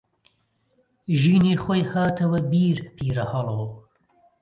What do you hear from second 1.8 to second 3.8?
هاتەوە بیر پیرەهەڵۆ